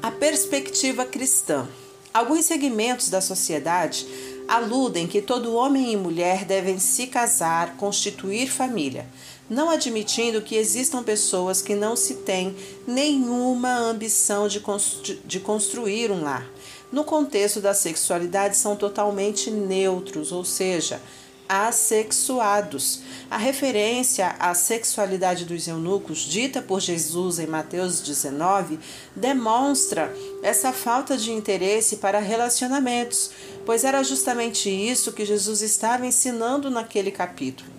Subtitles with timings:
[0.00, 1.66] A perspectiva cristã.
[2.14, 4.06] Alguns segmentos da sociedade
[4.46, 9.06] aludem que todo homem e mulher devem se casar, constituir família,
[9.50, 12.56] não admitindo que existam pessoas que não se têm
[12.86, 16.48] nenhuma ambição de, constru de construir um lar.
[16.92, 21.02] No contexto da sexualidade, são totalmente neutros, ou seja,
[21.48, 23.00] assexuados.
[23.30, 28.78] A referência à sexualidade dos eunucos, dita por Jesus em Mateus 19,
[29.14, 33.30] demonstra essa falta de interesse para relacionamentos,
[33.66, 37.70] pois era justamente isso que Jesus estava ensinando naquele capítulo.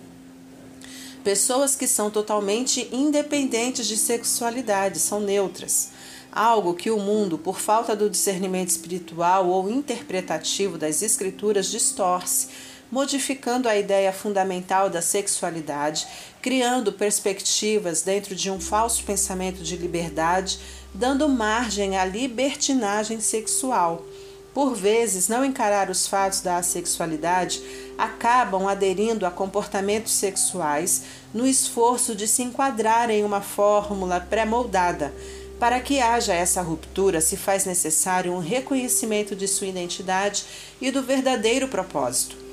[1.23, 5.89] Pessoas que são totalmente independentes de sexualidade, são neutras
[6.31, 12.47] algo que o mundo, por falta do discernimento espiritual ou interpretativo das Escrituras, distorce,
[12.91, 16.07] modificando a ideia fundamental da sexualidade,
[16.41, 20.59] criando perspectivas dentro de um falso pensamento de liberdade,
[20.93, 24.05] dando margem à libertinagem sexual.
[24.53, 27.61] Por vezes, não encarar os fatos da assexualidade
[27.97, 31.03] acabam aderindo a comportamentos sexuais
[31.33, 35.13] no esforço de se enquadrar em uma fórmula pré-moldada.
[35.59, 40.45] Para que haja essa ruptura, se faz necessário um reconhecimento de sua identidade
[40.81, 42.48] e do verdadeiro propósito.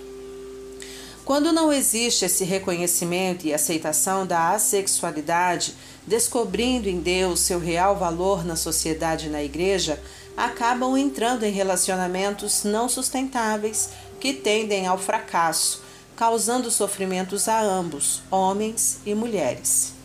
[1.26, 5.74] Quando não existe esse reconhecimento e aceitação da assexualidade,
[6.06, 10.00] descobrindo em Deus seu real valor na sociedade e na igreja,
[10.36, 13.88] acabam entrando em relacionamentos não sustentáveis
[14.20, 15.82] que tendem ao fracasso,
[16.14, 19.95] causando sofrimentos a ambos, homens e mulheres.